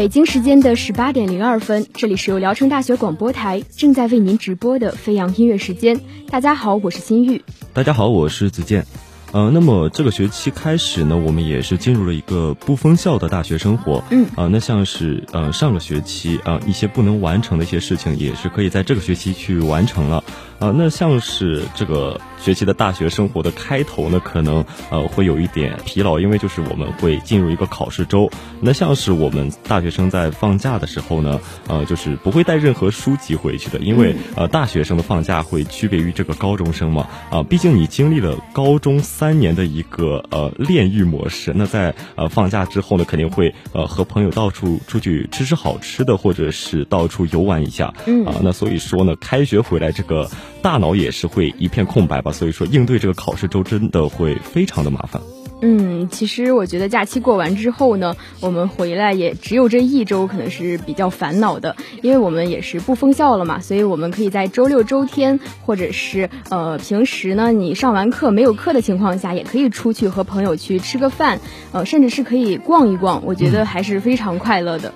[0.00, 6.00] 北京时间的十八点零二分，这里是由聊城大学广播台正在为您直播的飞扬音乐时间。
[6.30, 7.44] 大家好，我是心玉。
[7.74, 8.86] 大家好，我是子健。
[9.32, 14.02] 呃，那么这个学期开始呢，我们也是进入了一个不封校的大学生活。
[14.10, 20.24] 嗯啊、那像是呃上个学期啊、一些不能完成的一些事情，也是可以在这个学期去完成了。
[20.60, 28.30] 啊、那像是这个学期的大学生活的开头呢，可能呃会有一点疲劳，因为就是我们会进入一个考试周。
[28.60, 37.08] 那像是我们大学生在放假的时候呢，呃，就是不会带任何书籍回去的，因为呃大学生的放假会区别于这个高中生嘛。
[37.30, 47.94] 啊、毕竟你经历了高中三年的一个呃炼狱模式，那在呃放假之后呢，肯定会呃和朋友到处出去吃吃好吃的，或者是到处游玩一下。
[48.06, 50.28] 嗯啊、那所以说呢，开学回来这个
[50.62, 55.22] 大脑也是会一片空白吧，所以说应对这个考试周真的会非常的麻烦。
[55.62, 71.40] 嗯，其实我觉得假期过完之后呢，我们回来也只有这一周可能是比较烦恼的，因为我们也是不封校了嘛，所以我们可以在周六、周天，或者是呃平时呢，你上完课没有课的情况下，也可以出去和朋友去吃个饭，
[71.72, 74.94] 呃，甚至是可以逛一逛，我觉得还是非常快乐的。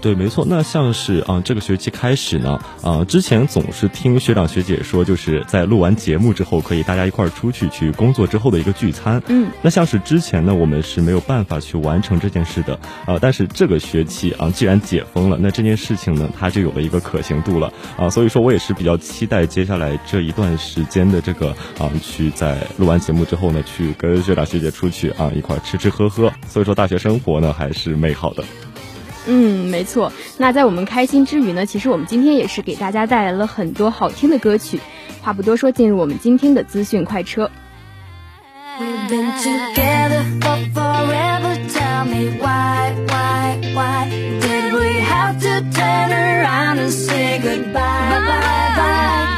[0.00, 0.46] 对，没错。
[0.48, 9.22] 那像是啊、这个学期开始呢，啊、之前总是听学长学姐说，就是在录完节目之后，可以大家一块儿出去去工作之后的一个聚餐。
[9.28, 26.32] 嗯，那像是之前呢，我们是没有办法去完成这件事的啊、但是这个学期啊、既然解封了，那这件事情呢，它就有了一个可行度了啊、所以说我也是比较期待接下来这一段时间的这个啊、去在录完节目之后呢，去跟学长学姐出去啊、一块儿吃吃喝喝。
[26.48, 28.42] 所以说大学生活呢，还是美好的。
[29.30, 30.10] 嗯，没错。
[30.38, 34.80] 那在我们开心之余呢，其实我们今天也是给大家带来了很多好听的歌曲。
[35.20, 37.50] 话不多说，进入我们今天的资讯快车。
[38.80, 41.56] We've been together for forever.
[41.68, 44.08] Tell me why, why, why
[44.40, 48.24] did we have to turn around and say goodbye, bye,
[48.76, 49.26] bye?
[49.26, 49.37] And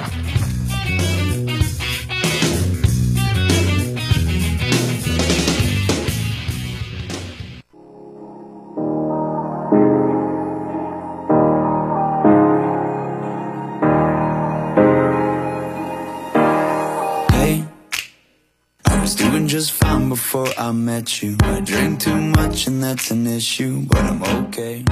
[20.11, 21.37] before I met you.
[21.41, 24.83] I drink too much and that's an issue, but I'm okay.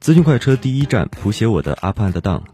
[0.00, 2.53] 资讯快车第一站，谱写我的 Up and Down。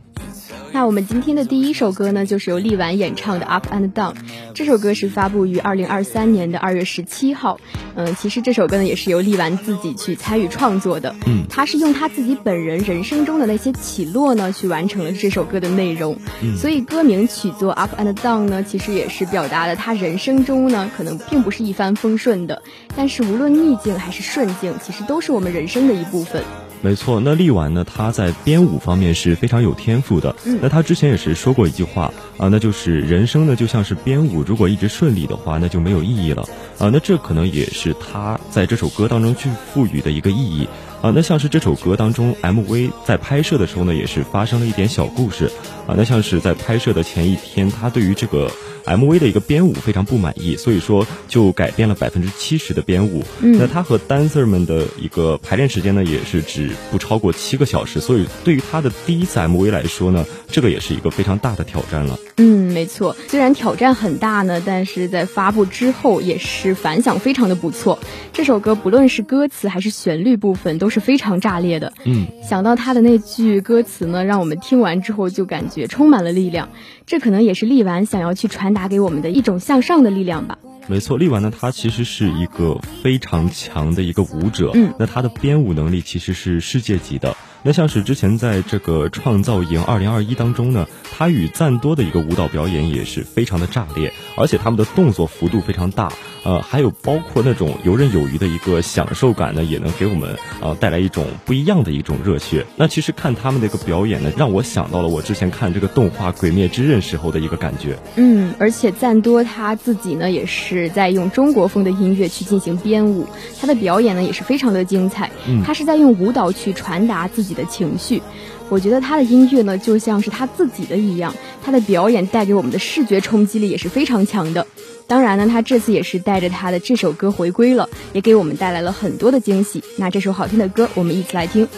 [0.90, 4.14] 我我们今天的第一首歌呢，就是由力丸演唱的《Up and Down》。
[4.54, 7.60] 这首歌是发布于二零二三年的二月十七号。
[7.94, 11.14] 嗯，其实这首歌呢，也是由力丸自己去参与创作的。
[11.28, 16.18] 嗯，他是用他自己本人人生中的那些起落呢，去完成了这首歌的内容。
[16.42, 22.62] 嗯所以歌名取作《Up and Down》呢，其实也是表达了他人生中呢，可能并不是一帆风顺的。
[22.96, 26.42] 但是无论逆境还是顺境，其实都是我们人生的一部分。
[26.82, 30.34] 没错，那力丸呢，他在编舞方面是非常有天赋的。
[30.46, 36.42] 嗯那他之前也是说过一句话啊，那就是人生呢就像是编舞，如果一直顺利的话，那就没有意义了
[36.78, 36.88] 啊。
[36.90, 40.66] 那这可能也是他在这首歌当中去赋予的一个意义
[41.02, 41.12] 啊。
[41.14, 45.50] 那像是这首歌当中 MV 在拍摄的时候呢，也是发生了一点小故事
[45.86, 45.94] 啊。
[45.96, 48.50] 那像是在拍摄的前一天，他对于这个
[48.84, 53.24] MV 的一个编舞非常不满意，所以说就改变了百分之七十的编舞。
[53.40, 62.18] 嗯那他和 dancer 们的一个排练时间呢，也是只不超过七个小时，所以对于他的第一次 MV 来说呢，这个也是一个非常大的挑战了。
[62.36, 63.14] 嗯，没错。
[63.28, 67.98] 虽然挑战很大呢，但是在发布之后也是反响非常的不错。
[68.32, 71.92] 这首歌不论是歌词还是旋律部分都是非常炸裂的。
[72.04, 76.68] 嗯，想到他的那句歌词呢，让我们听完之后就感觉充满了力量。
[77.10, 80.60] 这可能也是力丸想要去传达给我们的一种向上的力量吧。
[80.90, 87.36] 没错，力丸呢，他其实是一个非常强的一个舞者，嗯那他的编舞能力其实是世界级的。
[87.62, 96.10] 那像是之前在这个创造营二零二一当中呢，他与赞多的一个舞蹈表演也是非常的炸裂，而且他们的动作幅度非常大，
[96.42, 102.64] 呃，还有包括那种游刃有余的一个享受感呢，也能给我们呃带来一种不一样的一种热血。
[102.76, 107.98] 那其实看他们的一个表演呢，让我想到了我之前看这个动画《鬼灭之刃》时候的一个感觉。
[108.16, 113.26] 嗯，而且赞多他自己呢，也是在用中国风的音乐去进行编舞，
[113.60, 115.30] 他的表演呢也是非常的精彩。
[115.46, 118.22] 嗯他是在用舞蹈去传达自己的情绪。
[118.68, 124.64] 我觉得他的音乐呢，就像是他自己的一样，他的表演带给我们的视觉冲击力也是非常强的。
[125.08, 129.82] 当然呢，他这次也是带着他的这首歌回归了，也给我们带来了很多的惊喜。
[129.96, 131.66] 那这首好听的歌，我们一起来听。《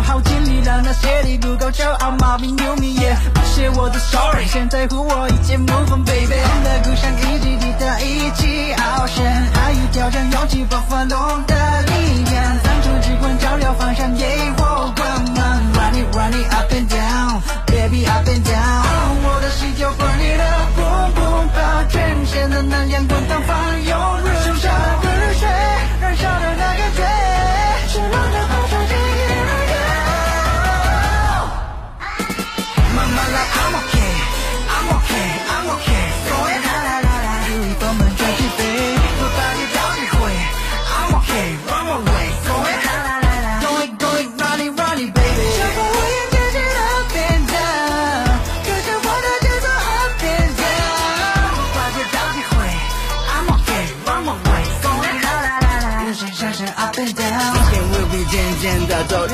[0.00, 6.34] 次追寻就好，尽力让那些你不够骄傲，毛病有你也不写我的 sorry，先在乎我一切 move on baby。
[6.34, 14.24] 我的故乡一起抵达一起翱翔，爱与挑战，勇气爆发龙的力量，当初只管照亮方向，给
[14.56, 15.60] 我光芒。
[15.72, 18.84] Run it run it up and down，baby up and down，
[19.22, 24.72] 我的心就 burn it up，boom boom，把全身的能量滚烫放涌入手上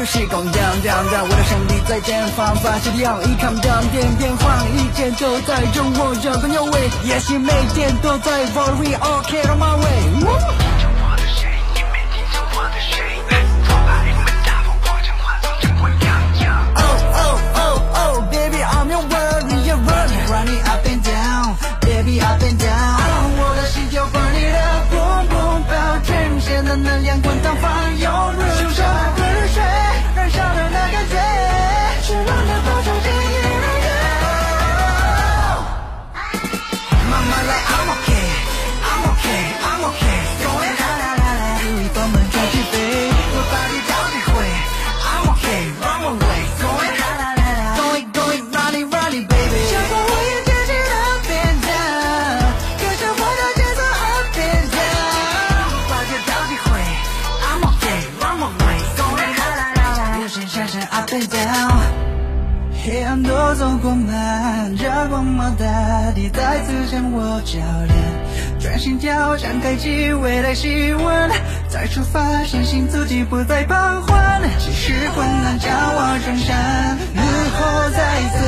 [0.06, 9.84] 时空 down down down，我的胜利在前方，发起要一 calm down，点变换，一切都在中我这个有味，也许每天都在 worry okay on my way。
[16.76, 22.40] Oh oh oh oh baby I'm your world you're running running up and down baby up
[22.42, 27.42] and down 我的心就 burn it up boom boom 把全身的能量滚
[65.08, 65.64] 光芒大
[66.14, 67.96] 地再次将我照亮，
[68.58, 71.28] 转心跳，张，开启未来希望，
[71.68, 74.18] 再出发，相信自己不再彷徨，
[74.58, 76.56] 即使困难将我撞上，
[77.14, 77.22] 怒
[77.54, 78.45] 吼再次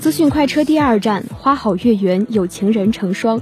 [0.00, 3.40] 资讯快车第二站，花好月圆，有情人成双。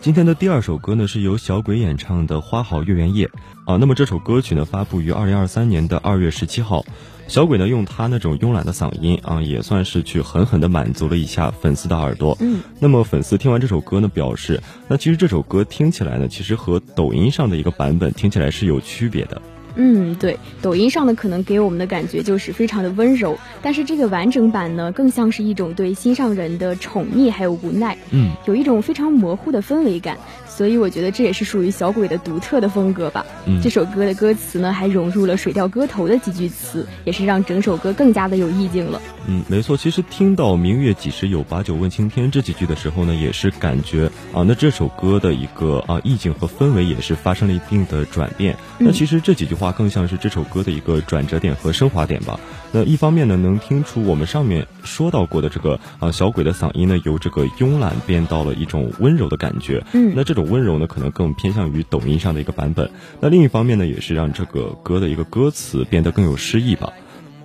[0.00, 3.26] 今天的第二首歌呢，是由小鬼演唱的《花好月圆夜》
[3.70, 3.76] 啊。
[3.76, 6.82] 那么这首歌曲呢，发布于二零二三年的二月十七号。
[7.28, 12.34] 小鬼呢，用他那种慵懒的嗓音啊，也算是去狠狠的满足了一下粉丝的耳朵。
[12.40, 19.42] 嗯，那么粉丝听完这首歌呢，表示，那其实这首歌听起来呢，其实和抖音上的一个版本听起来是有区别的。
[19.76, 30.16] 嗯，对，抖音上的可能给我们的感觉就是非常的温柔，但是这个完整版呢，更像是一种对心上人的宠溺还有无奈，嗯，有一种非常模糊的氛围感，
[30.56, 33.26] 所以我觉得这也是属于小鬼的独特的风格吧。
[33.46, 39.02] 嗯这首歌的歌词呢，还融入了《水调歌头》的几句词，也是让整首歌更加的有意境了。
[39.28, 39.76] 嗯，没错。
[39.76, 48.56] 其实听到“明月几时有，把酒问青天”这几句的时候呢，也是感觉啊，那这首歌的一个啊意境和氛围也是发生了一定的转变。
[48.78, 52.40] 那其实这几句话更像是这首歌的一个转折点和升华点吧。
[52.72, 59.84] 那一方面呢，能听出我们上面说到过的这个啊小鬼的嗓音呢，由这个慵懒变到了一种温柔的感觉。
[59.92, 62.90] 嗯那这种温柔呢，可能更偏向于抖音上的一个版本。
[63.20, 66.92] 那另一方面呢，也是让这个歌的一个歌词变得更有诗意吧。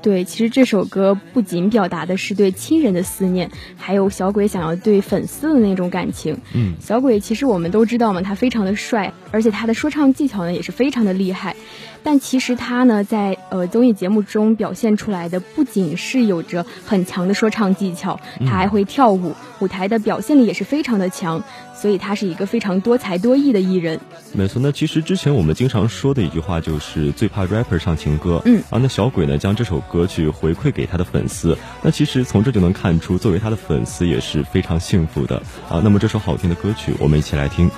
[0.01, 6.39] 对，其实这首歌不仅表达的是对亲人的思念，还有小鬼想要对粉丝的那种感情。
[6.55, 11.55] 嗯，小鬼其实我们都知道嘛，他非常的帅，而且他的说唱技巧呢也是非常的厉害。
[12.01, 21.43] 但其实他呢，在呃综艺节目中表现出来的不仅是有着很强的说唱技巧，他还会跳舞，舞台的表现力也是非常的强，
[21.82, 24.00] 所以他是一个非常多才多艺的艺人。
[24.34, 28.40] 没错，那其实之前我们经常说的一句话就是最怕 rapper 唱情歌。
[28.46, 35.82] 嗯啊，那小鬼呢将这首歌曲回馈给他的粉丝，那其实从这就能看出，作为他的粉丝也是非常幸福的啊。
[35.84, 37.72] 那么这首好听的歌曲，我们一起来听。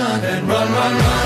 [0.00, 0.94] and run, run.
[0.94, 1.19] Run,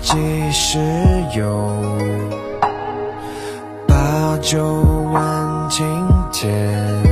[0.00, 0.78] 几时
[1.34, 1.74] 有？
[3.86, 4.62] 把酒
[5.12, 5.86] 问青
[6.32, 7.02] 天。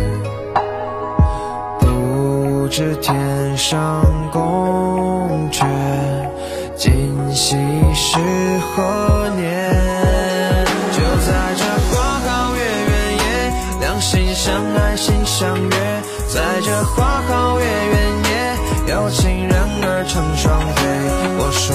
[1.81, 4.03] 不知天上
[4.33, 5.67] 宫阙，
[6.77, 7.57] 今夕
[7.95, 8.19] 是
[8.61, 9.73] 何年？
[10.93, 13.25] 就在这花好月圆夜，
[13.81, 15.71] 两心相爱心相悦，
[16.29, 17.97] 在这花好月圆
[18.31, 20.83] 夜，有情人儿成双对。
[21.39, 21.75] 我说，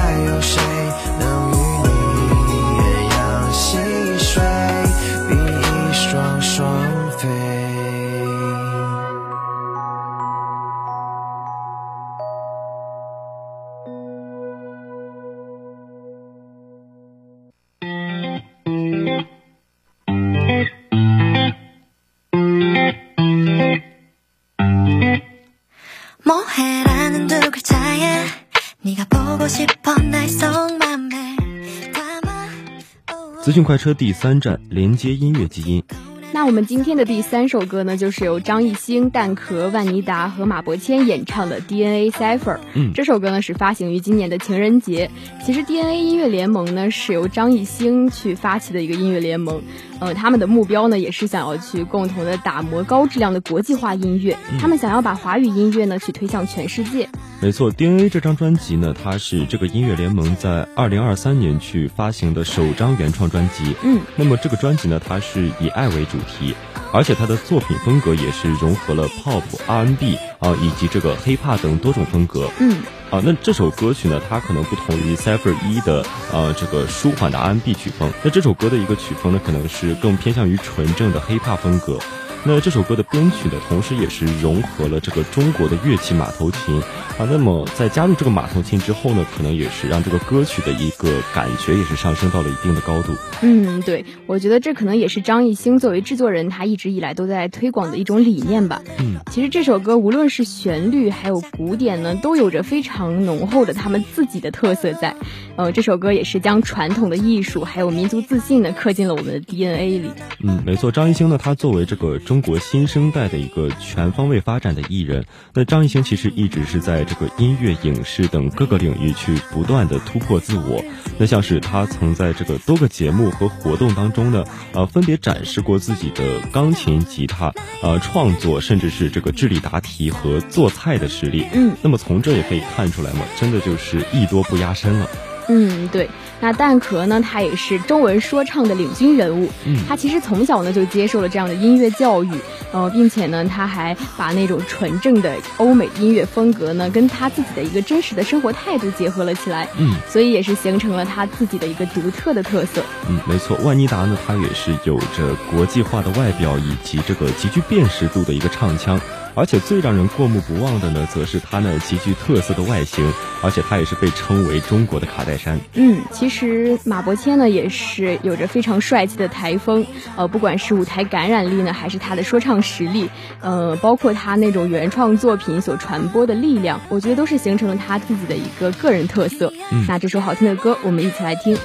[33.51, 35.83] 资讯快车第三站，连接音乐基因。
[36.31, 42.55] 那我们今天的第三首歌呢，就是由张艺兴、蛋壳、万妮达和马伯骞演唱的《DNA Cipher》。
[42.75, 45.11] 嗯这首歌呢是发行于今年的情人节。
[45.45, 49.61] 其实 DNA 音乐联盟呢是由张艺兴去发起的一个音乐联盟，
[50.01, 57.07] 呃，他们的目标呢也是想要去共同的打磨高质量的国际化音乐，他们想要把华语音乐呢去推向全世界。
[57.39, 63.75] 没错，DNA 这张专辑呢，它是这个音乐联盟在二零二三年去发行的首张原创专辑。
[63.83, 66.55] 嗯，那么这个专辑呢，它是以爱为主题，
[66.93, 72.49] 而且他的作品风格也是融合了 pop、R&B 啊以及这个 hip hop 等多种风格。
[72.59, 72.77] 嗯。
[73.11, 81.99] 啊，那这首歌曲呢，它可能不同于 Cipher 一的呃这个舒缓的 R&B 曲风，那这首歌的一个曲风呢，可能是更偏向于纯正的 hip hop 风格。
[82.43, 86.75] 那这首歌的编曲呢，同时也是融合了这个中国的乐器马头琴
[87.19, 87.27] 啊。
[87.29, 93.13] 那么在加入这个马头琴之后呢，可能也是让这个歌曲的一个感觉也是上升到了一定的高度。
[93.43, 98.81] 嗯，对，我觉得这可能也是张艺兴作为制作人，他一直以来都在推广的一种理念吧。
[98.97, 105.15] 嗯，其实这首歌无论是旋律还有鼓点呢，都有着非常浓厚的他们自己的特色在。
[105.57, 110.09] 呃，这首歌也是将传统的艺术还有民族自信呢刻进了我们的 DNA 里。
[110.43, 120.81] 嗯，没错，张艺兴呢，他作为这个中国新生代的一个全方位发展的艺人，那张艺兴其实一直是在这个音乐、影视等各个领域去不断的突破自我。
[121.17, 131.45] 那像是他曾在这个多个节目和活动当中呢，呃，分别展示过自己的钢琴、吉他、呃创作，甚至是这个智力答题和做菜的实力。
[131.51, 135.09] 嗯，那么从这也可以看出来嘛，真的就是艺多不压身了。
[135.49, 136.09] 嗯，对。
[136.41, 139.47] 那蛋壳呢，他也是中文说唱的领军人物。
[139.65, 142.31] 嗯，他其实从小呢就接受了这样的音乐教育，
[142.73, 149.67] 呃，并且呢，他还把那种纯正的欧美音乐风格呢，跟他自己的一个真实的生活态度结合了起来。
[149.77, 152.81] 嗯，所以也是形成了他自己的一个独特的特色。
[153.07, 158.99] 嗯，没错，万妮达呢，她也是有着国际化的外表以及这个极具辨识度的一个唱腔。
[159.33, 165.59] 而且最让人过目不忘的呢，则是它那极具特色的外形，而且它也是被称为中国的卡戴珊。
[165.73, 179.51] 嗯，其实马伯骞呢也是有着非常帅气的台风，呃，不管是舞台感染力呢，还是他的说唱实力，呃，包括他那种原创作品所传播的力量，我觉得都是形成了他自己的一个个人特色。
[179.71, 181.57] 嗯，那这首好听的歌，我们一起来听。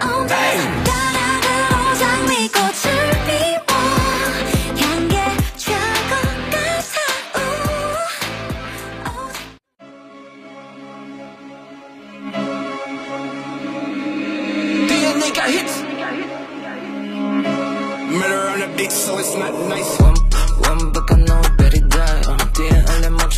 [0.00, 0.87] Oh,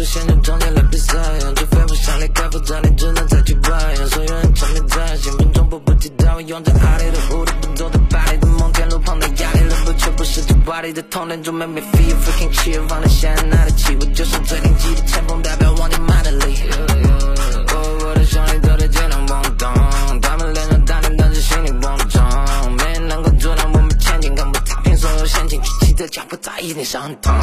[0.01, 1.13] 出现就终结了比赛
[1.55, 19.69] 除非不想离开否则你只能再去表演所有人沉迷在兴奋中迫不及待我用着爱你的舞步，不走在巴黎的梦天路旁的压力的不丘不是酒吧里的痛点就没 mi feel freaking chill 放在现在的起步就是最顶级的前锋代表王家马德里我和我的兄弟都在健身房动
[20.23, 27.35] 他们练着丹田但是心里慌张没人能够阻挡我们前进更不踏平所有陷阱举起的脚步再一点伤痛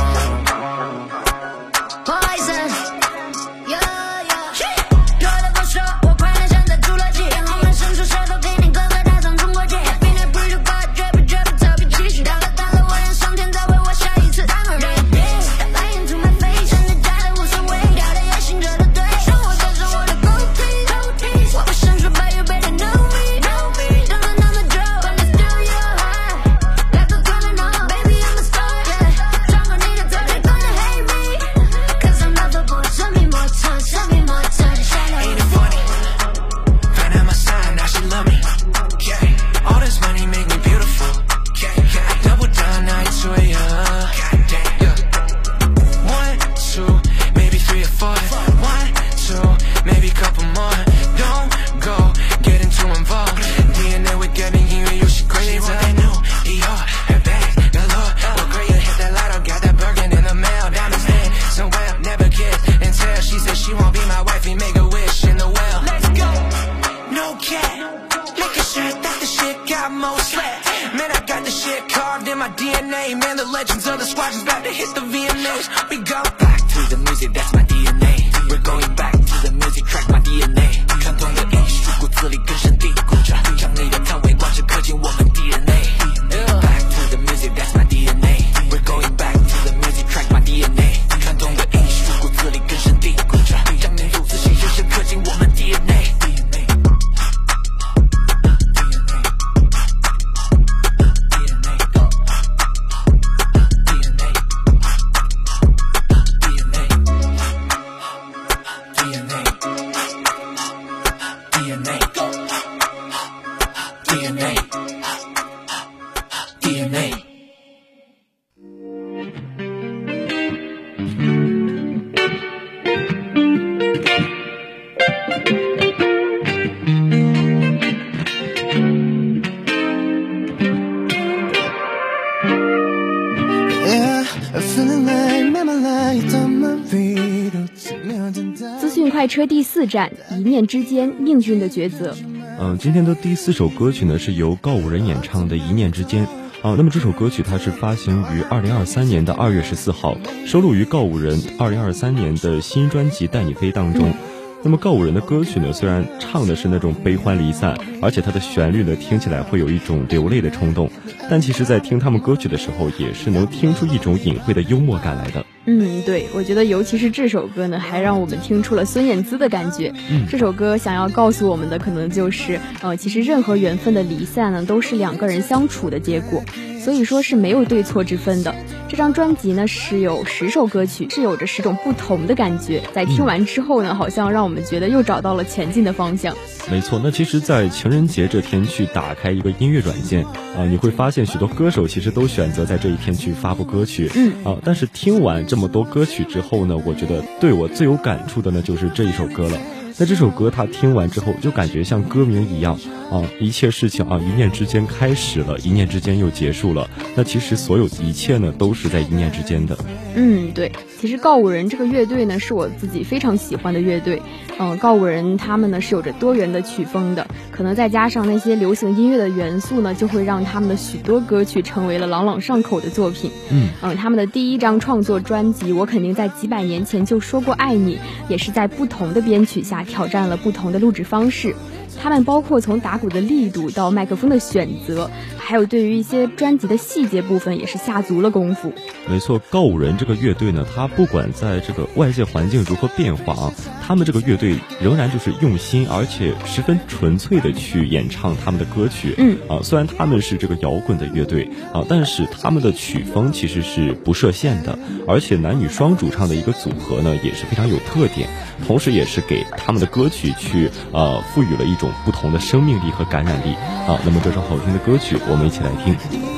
[139.18, 142.16] 快车第四站，一念之间，命运的抉择。
[142.60, 146.28] 嗯，今天的第四首歌曲呢是由告五人演唱的《一念之间》
[146.62, 146.76] 啊。
[146.78, 154.14] 那么这首歌曲它是发行于二零二三年的二月十四号，收录于告五人二零二三年的新专辑《带你飞》当中。
[154.62, 160.92] 那么告五人的歌曲呢，虽然唱的是那种悲欢离散，而且它的旋律呢听起来会有一种流泪的冲动，
[161.28, 165.44] 但其实，在听他们歌曲的时候，也是能听出一种隐晦的幽默感来的。
[165.70, 169.94] 嗯，对，我觉得尤其是这首歌呢，还让我们听出了孙燕姿的感觉。
[170.10, 176.42] 嗯，这首歌想要告诉我们的，可能就是，呃，其实任何缘分的离散呢，都是两个人相处的结果，
[176.80, 178.56] 所以说是没有对错之分的。
[178.90, 186.34] 这张专辑呢是有十首歌曲，是有着十种不同的感觉，在听完之后呢，好像让我们觉得又找到了前进的方向。
[186.72, 190.24] 没错，那其实，在情人节这天去打开一个音乐软件
[190.58, 194.10] 啊、你会发现许多歌手其实都选择在这一天去发布歌曲。
[194.16, 199.58] 嗯啊，但是听完这么多歌曲之后呢，我觉得对我最有感触的呢就是这一首歌了。
[200.00, 202.80] 那这首歌他听完之后，就感觉像歌名一样
[203.10, 206.88] 啊，一切事情啊，一念之间开始了，一念之间又结束了。
[207.16, 209.76] 那其实所有一切呢，都是在一念之间的。
[210.16, 214.22] 嗯，对，其实告五人这个乐队呢，是我自己非常喜欢的乐队。
[214.60, 223.32] 嗯，告五人他们呢是有着多元的曲风的，可能再加上那些流行音乐的元素呢，就会让他们的许多歌曲成为了朗朗上口的作品。
[223.50, 227.96] 嗯嗯，他们的第一张创作专辑《我肯定在几百年前就说过爱你》，
[228.30, 231.56] 也是在不同的编曲下挑战了不同的录制方式。
[232.00, 235.10] 他们包括从打鼓的力度到麦克风的选择，
[235.48, 238.74] 还有对于一些专辑的细节部分，也是下足了功夫。
[239.10, 249.16] 没错，告五人这个乐队呢，他不管在这个外界环境如何变化啊，他们这个乐队仍然就是用心而且十分纯粹的去演唱他们的歌曲。
[249.18, 258.28] 嗯啊，虽然他们是这个摇滚的乐队啊，但是他们的曲风其实是不设限的，而且男女双主唱的一个组合呢也是非常有特点，
[258.68, 263.54] 同时也是给他们的歌曲去呃赋予了一种不同的生命力和感染力
[263.88, 263.98] 啊。
[264.04, 266.37] 那么这首好听的歌曲，我我们一起来听。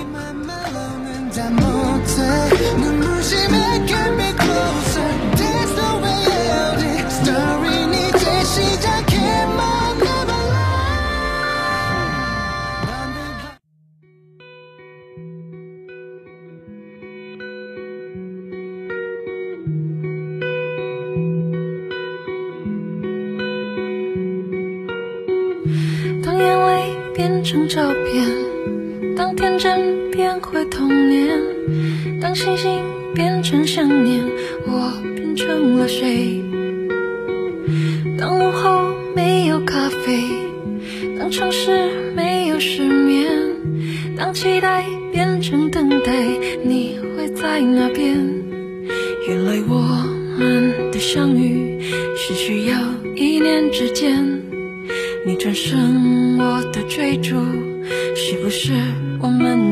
[30.70, 31.40] 童年，
[32.22, 32.80] 当星星
[33.14, 34.24] 变成想念，
[34.68, 36.44] 我变成了谁？
[38.18, 40.24] 当午后没有咖啡，
[41.18, 43.30] 当城市没有失眠，
[44.18, 46.14] 当期待变成等待，
[46.64, 48.18] 你会在哪边？
[49.28, 50.06] 原来我
[50.38, 51.80] 们的相遇
[52.16, 52.78] 是需要
[53.16, 54.40] 一念之间。”
[55.26, 57.36] 你转身，我的追逐，
[58.16, 58.72] 是不是
[59.22, 59.69] 我们